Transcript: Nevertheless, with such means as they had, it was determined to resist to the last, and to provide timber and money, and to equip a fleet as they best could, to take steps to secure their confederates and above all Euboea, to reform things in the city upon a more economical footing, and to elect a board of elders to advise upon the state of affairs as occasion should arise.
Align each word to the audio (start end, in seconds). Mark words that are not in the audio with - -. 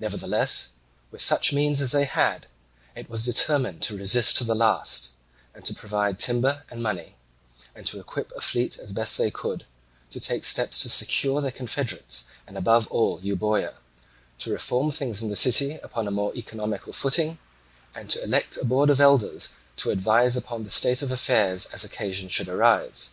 Nevertheless, 0.00 0.70
with 1.12 1.20
such 1.22 1.52
means 1.52 1.80
as 1.80 1.92
they 1.92 2.02
had, 2.04 2.48
it 2.96 3.08
was 3.08 3.24
determined 3.24 3.82
to 3.84 3.96
resist 3.96 4.36
to 4.38 4.42
the 4.42 4.56
last, 4.56 5.12
and 5.54 5.64
to 5.64 5.72
provide 5.72 6.18
timber 6.18 6.64
and 6.72 6.82
money, 6.82 7.14
and 7.72 7.86
to 7.86 8.00
equip 8.00 8.32
a 8.32 8.40
fleet 8.40 8.80
as 8.80 8.92
they 8.94 9.00
best 9.02 9.20
could, 9.34 9.66
to 10.10 10.18
take 10.18 10.44
steps 10.44 10.80
to 10.80 10.88
secure 10.88 11.40
their 11.40 11.52
confederates 11.52 12.24
and 12.48 12.58
above 12.58 12.88
all 12.88 13.20
Euboea, 13.20 13.74
to 14.40 14.50
reform 14.50 14.90
things 14.90 15.22
in 15.22 15.28
the 15.28 15.36
city 15.36 15.74
upon 15.84 16.08
a 16.08 16.10
more 16.10 16.34
economical 16.34 16.92
footing, 16.92 17.38
and 17.94 18.10
to 18.10 18.20
elect 18.24 18.56
a 18.56 18.64
board 18.64 18.90
of 18.90 18.98
elders 19.00 19.50
to 19.76 19.90
advise 19.92 20.36
upon 20.36 20.64
the 20.64 20.70
state 20.70 21.00
of 21.00 21.12
affairs 21.12 21.66
as 21.66 21.84
occasion 21.84 22.28
should 22.28 22.48
arise. 22.48 23.10